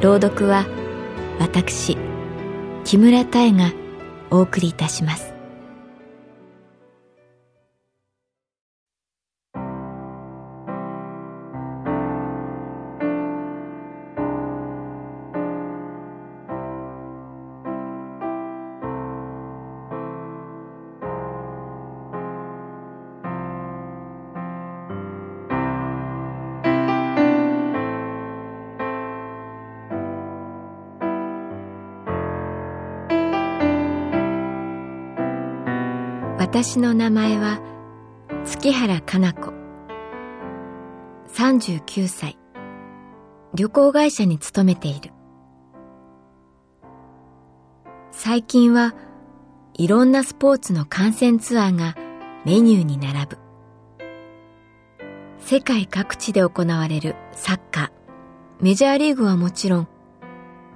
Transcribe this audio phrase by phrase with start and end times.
[0.00, 0.64] 朗読は
[1.40, 1.96] 私
[2.84, 3.72] 木村多江が
[4.30, 5.37] お送りいたします。
[36.50, 37.60] 私の名前は
[38.46, 39.52] 月原かな子。
[41.34, 42.38] 39歳。
[43.52, 45.12] 旅行会社に勤めている。
[48.12, 48.94] 最近は
[49.74, 51.94] いろんなスポーツの観戦ツアーが
[52.46, 53.38] メニューに並ぶ。
[55.40, 58.64] 世界各地で行われるサッカー。
[58.64, 59.88] メジャーリーグはもちろん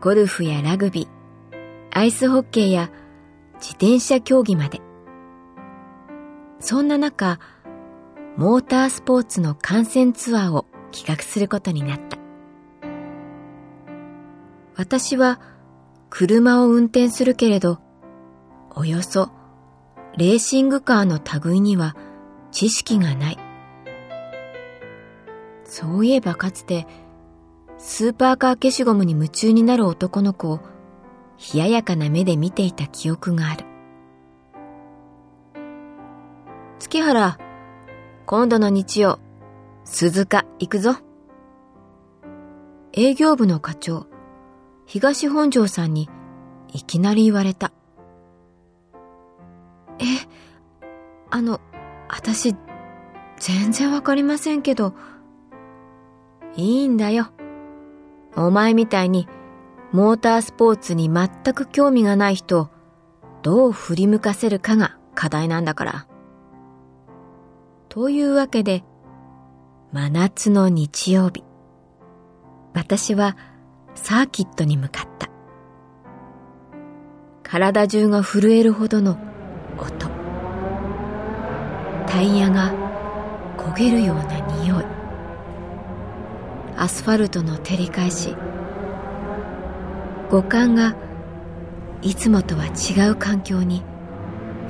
[0.00, 1.08] ゴルフやラグビー
[1.90, 2.88] アイスホッケーや
[3.54, 4.85] 自転車競技まで。
[6.58, 7.38] そんな中、
[8.36, 12.18] モータースポーツの観戦ツアーを企画することになった。
[14.76, 15.40] 私は
[16.10, 17.78] 車を運転するけれど、
[18.74, 19.30] およそ
[20.16, 21.96] レーシングカーの類には
[22.50, 23.38] 知識がない。
[25.64, 26.86] そういえばかつて、
[27.78, 30.60] スーパーカー消しゴムに夢中になる男の子を
[31.54, 33.75] 冷ややかな目で見ていた記憶がある。
[36.88, 37.36] 月原、
[38.26, 39.18] 今度の日曜、
[39.82, 40.94] 鈴鹿行くぞ。
[42.92, 44.06] 営業部の課長、
[44.84, 46.08] 東本庄さんに
[46.72, 47.72] いきなり言われた。
[49.98, 50.04] え、
[51.28, 51.60] あの、
[52.08, 52.54] 私、
[53.40, 54.94] 全然わかりませんけど、
[56.54, 57.32] いいんだよ。
[58.36, 59.26] お前みたいに
[59.90, 62.68] モータースポーツに全く興味がない人を
[63.42, 66.06] どう振り向かせるかが課題なんだから。
[67.96, 68.84] というわけで、
[69.90, 71.42] 真夏の日曜日、
[72.74, 73.38] 私は
[73.94, 75.30] サーキットに向かった。
[77.42, 79.16] 体中が震えるほどの
[79.78, 80.10] 音。
[82.06, 82.74] タイヤが
[83.56, 84.84] 焦げるような匂い。
[86.76, 88.36] アスファルトの照り返し。
[90.30, 90.94] 五感が
[92.02, 93.82] いつもとは違う環境に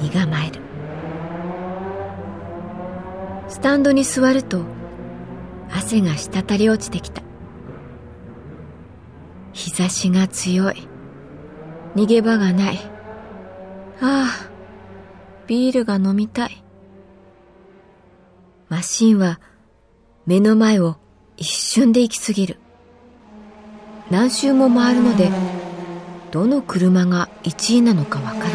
[0.01, 0.66] 身構える。
[3.49, 4.65] スタンドに座ると
[5.71, 7.23] 汗が滴り落ちてきた。
[9.53, 10.89] 日差しが強い。
[11.95, 12.79] 逃げ場がない。
[14.01, 14.51] ああ
[15.47, 16.63] ビールが飲みたい。
[18.69, 19.41] マシンは
[20.27, 20.97] 目の前を
[21.37, 22.59] 一瞬で行き過ぎる。
[24.11, 25.31] 何周も回るので
[26.31, 28.51] どの車が1位なのかわからない。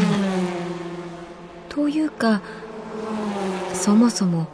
[1.69, 2.41] というか
[3.73, 4.47] そもそも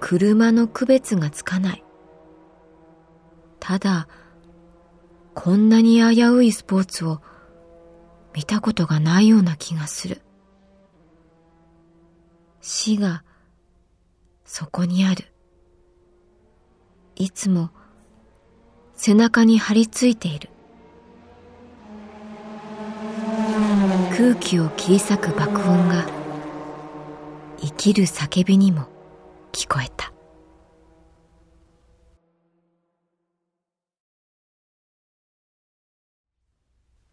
[0.00, 1.84] 車の区別がつかない。
[3.60, 4.08] ただ、
[5.34, 7.20] こんなに危ういスポーツを
[8.34, 10.22] 見たことがないような気がする。
[12.60, 13.24] 死が
[14.44, 15.26] そこにある。
[17.16, 17.70] いつも
[18.94, 20.50] 背中に張り付いている。
[24.16, 26.04] 空気を切り裂く爆音が
[27.60, 28.97] 生きる叫びにも
[29.52, 30.12] 聞こえた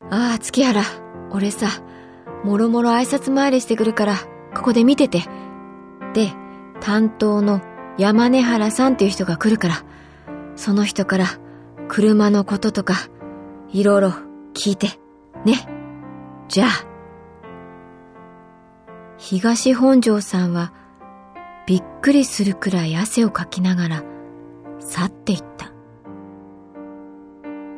[0.10, 0.84] ああ月原
[1.32, 1.68] 俺さ
[2.44, 4.16] もろもろ挨拶回りしてくるから
[4.56, 5.24] ここで見てて
[6.14, 6.32] で
[6.80, 7.62] 担当の
[7.98, 9.84] 山根原さんっていう人が来るから
[10.56, 11.26] その人から
[11.88, 12.96] 車のこととか
[13.72, 14.14] いろいろ
[14.56, 14.88] 聞いて、
[15.44, 15.68] ね。
[16.48, 16.70] じゃあ。
[19.18, 20.74] 東本庄さんは
[21.66, 24.04] びっくりするくらい汗をかきながら
[24.80, 25.72] 去っていった。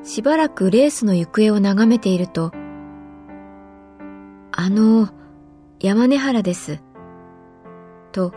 [0.04, 2.52] しばらくレースの行方を眺めていると、
[4.52, 5.10] あの、
[5.80, 6.82] 山根原です。
[8.12, 8.34] と、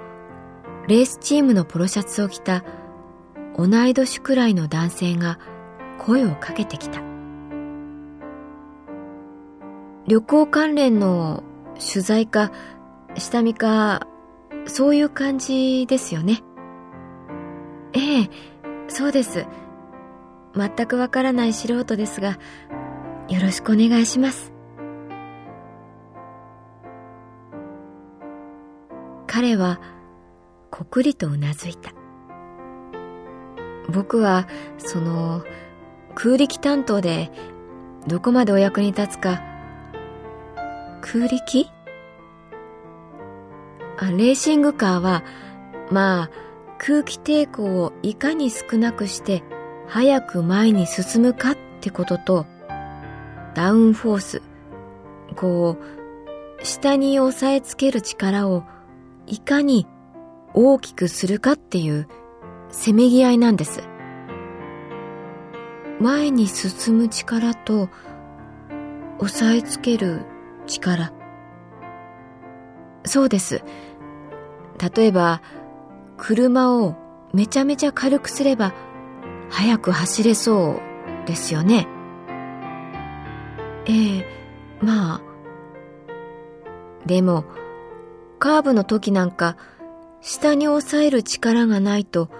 [0.89, 2.65] レースチームのポロシャツを着た
[3.57, 5.39] 同い年くらいの男性が
[5.99, 7.01] 声をかけてきた。
[10.07, 11.45] 旅行関連の
[11.79, 12.51] 取材か
[13.17, 14.09] 下見か
[14.67, 16.43] そういう感じですよね。
[17.93, 18.31] ええ、
[18.89, 19.47] そうです。
[20.55, 22.39] 全くわからない素人ですが、
[23.29, 24.53] よろしくお願いします。
[29.27, 29.81] 彼は、
[30.71, 31.93] こくりとうなずいた。
[33.89, 34.47] 僕は、
[34.79, 35.45] その、
[36.15, 37.31] 空力担当で、
[38.09, 39.41] どこまでお役に立つか、
[41.01, 41.71] 空力？
[44.11, 45.23] レーシングカーは、
[45.91, 46.31] まあ、
[46.79, 49.43] 空気抵抗をいかに少なくして
[49.87, 52.47] 早く前に進むかってことと、
[53.55, 54.43] ダウンフォース、
[55.37, 55.77] こ
[56.61, 58.65] う、下に押さえつける力を
[59.27, 59.87] いかに
[60.55, 62.09] 大きくするかっていう
[62.71, 63.83] せめぎ合いなんです。
[66.01, 67.89] 前に進む力と
[69.19, 70.23] 押さえつける
[70.67, 71.13] 力。
[73.05, 73.63] そうです。
[74.81, 75.43] 例えば、
[76.17, 76.95] 車を
[77.35, 78.73] めちゃめちゃ軽くすれば、
[79.51, 80.81] 速く走れそ
[81.25, 81.87] うですよね。
[83.87, 84.27] ええ、
[84.81, 85.21] まあ。
[87.07, 87.45] でも、
[88.39, 89.57] カーブの時なんか、
[90.21, 92.31] 下に押さえる力がないと、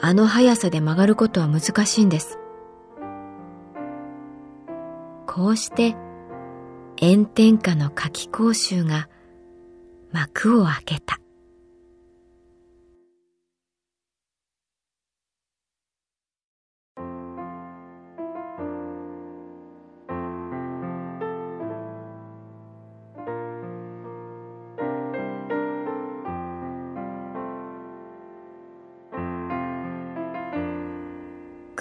[0.00, 2.38] あの速さで曲がることは難しいんです。
[5.26, 5.96] こうして、
[7.00, 9.08] 炎天下の夏季講習が
[10.12, 11.21] 幕を開けた。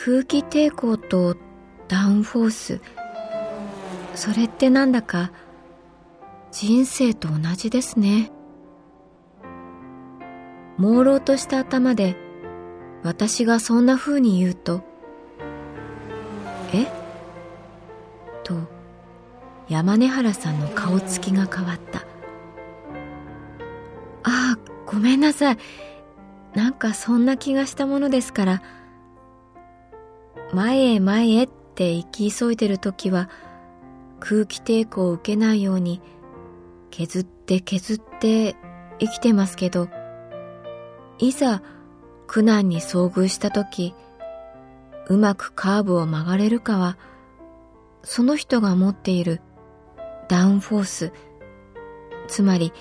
[0.04, 1.38] 空気抵抗と
[1.88, 2.82] ダウンフォース。
[4.16, 5.32] それってなんだか
[6.52, 8.32] 人生と同じですね。
[10.80, 12.16] 朦朧とした頭で
[13.04, 14.82] 私がそんな風に言うと
[16.74, 16.88] 「え？
[18.44, 18.56] と
[19.70, 22.00] 山根原さんの顔つきが変わった
[24.26, 24.58] 「ああ
[24.88, 25.58] ごめんなさい。
[26.56, 28.64] なんかそんな気がしたものですから」
[30.54, 33.30] 前へ前へって行き急いでる時は
[34.20, 36.02] 空気抵抗を受けないように
[36.90, 38.56] 削って削って
[39.00, 39.88] 生きてますけど
[41.20, 41.62] いざ
[42.28, 43.96] 苦難に遭遇した時
[45.08, 46.98] うまくカーブを曲がれるかは
[48.04, 49.42] その人が持っている
[50.28, 51.14] ダウンフォース
[52.28, 52.74] つまり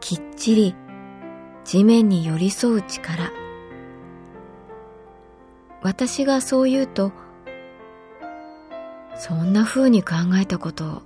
[0.00, 0.74] きっちり
[1.64, 3.45] 地面に寄り添う力。
[5.86, 7.12] 私がそう言うと、
[9.16, 11.04] そんな風に考えたこと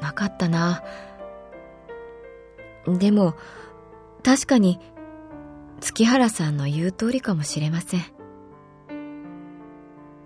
[0.00, 0.82] なかったな。
[2.86, 3.34] でも、
[4.22, 4.80] 確かに
[5.78, 8.04] 月原さんの言う通りかもしれません。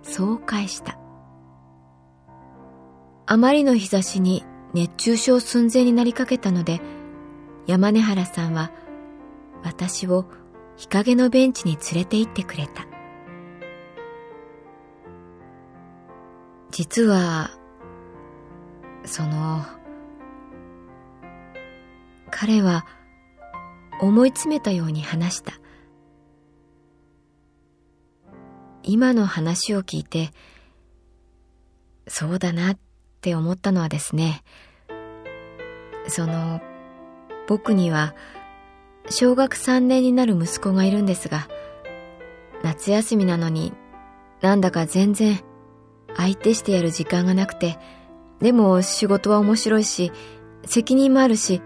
[0.05, 0.97] そう返した。
[3.27, 4.45] あまりの日差しに
[4.75, 6.81] 熱中症寸前になりかけたので、
[7.67, 8.71] 山根原さんは
[9.65, 10.25] 私を
[10.77, 12.96] 日陰のベンチに連れて行ってくれた。
[16.71, 17.51] 実は、
[19.05, 19.65] その、
[22.31, 22.85] 彼は
[24.01, 25.55] 思い詰めたように話した。
[28.83, 30.31] 今の話を聞いて、
[32.09, 32.79] そうだなっ
[33.21, 34.43] て思ったのはですね、
[36.09, 36.61] その、
[37.49, 38.15] 僕には
[39.09, 41.49] 小学3年になる息子がいるんですが、
[42.63, 43.73] 夏休みなのに
[44.41, 45.41] なんだか全然
[46.17, 47.79] 相手してやる時間がなくて、
[48.41, 50.13] でも仕事は面白いし、
[50.65, 51.63] 責任もあるし、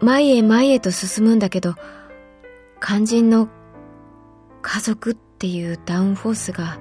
[0.00, 1.74] 前へ前へと進むんだけど、
[2.80, 3.48] 肝心の
[4.62, 6.78] 家族っていうダウンフォースが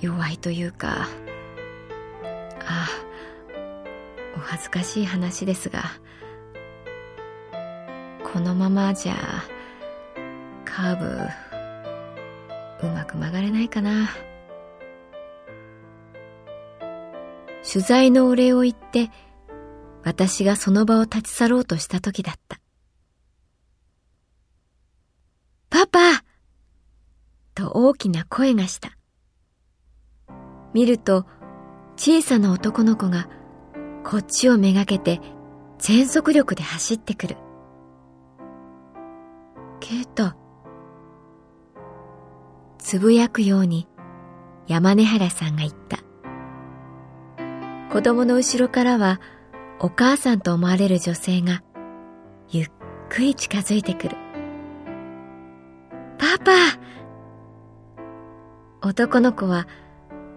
[0.00, 1.08] 弱いというか、
[2.64, 2.88] ああ、
[4.36, 5.84] お恥ずかしい話ですが、
[8.32, 9.14] このままじゃ、
[10.64, 10.98] カー
[12.80, 14.10] ブ、うまく曲がれないかな。
[17.76, 19.10] 取材のお礼を言って、
[20.02, 22.58] 私がその場を立ち去ろうとした時だった。
[25.68, 25.98] パパ
[27.54, 28.96] と大きな声がした。
[30.72, 31.26] 見ると、
[31.96, 33.28] 小さな男の子が
[34.04, 35.20] こっちをめがけて
[35.78, 37.36] 全速力で走ってくる。
[39.80, 40.32] ケイト。
[42.78, 43.86] つぶやくように
[44.66, 46.05] 山根原さんが言った。
[47.96, 49.22] 子供の後ろからは
[49.80, 51.62] お母さんと思われる女性が
[52.50, 52.70] ゆっ
[53.08, 54.16] くり近づいてくる。
[56.18, 56.52] パパ
[58.86, 59.66] 男の子は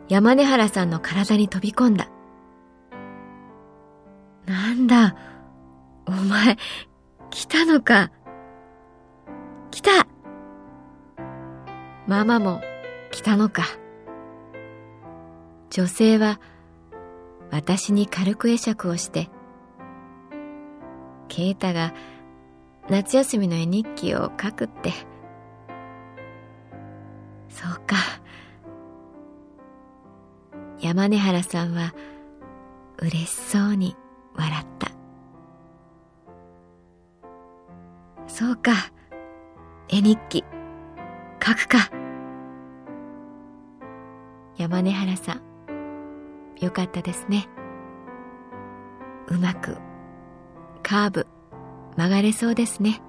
[0.08, 2.08] 山根原さんの体に飛び込んだ。
[4.46, 5.18] なんだ、
[6.08, 6.56] お前、
[7.30, 8.10] 来たのか？
[9.70, 10.08] 来た
[12.08, 12.62] ママも
[13.12, 13.64] 来たのか？
[15.72, 16.40] 女性は
[17.60, 19.30] 私に軽く会釈をして、
[21.28, 21.94] ケイタが
[22.90, 24.94] 夏休みの絵日記を書くって。
[27.50, 27.98] そうか。
[30.80, 31.94] 山根原さんは
[33.00, 33.98] 嬉しそうに
[34.36, 34.92] 笑った。
[38.28, 38.72] そうか。
[39.90, 40.46] 絵日記、
[41.46, 41.92] 書くか。
[44.56, 45.49] 山根原さん、
[46.60, 47.48] よかったですね。
[49.28, 49.78] うまく、
[50.84, 51.28] カーブ、
[51.96, 53.02] 曲がれそうですね。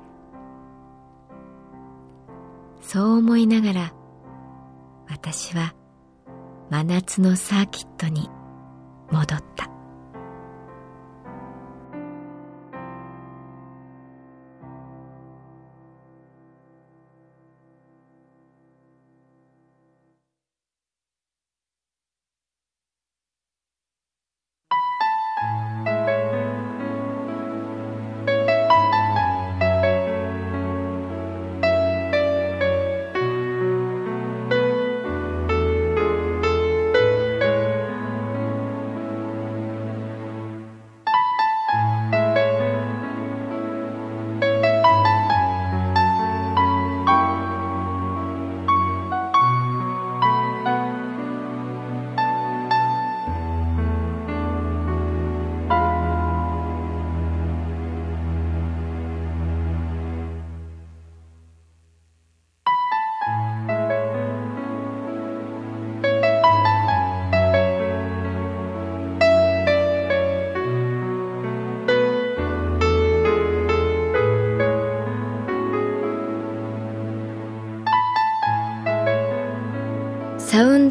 [2.80, 3.95] そう思いながら、
[5.09, 5.75] 私は
[6.71, 8.30] 真夏のサーキットに
[9.11, 9.70] 戻った。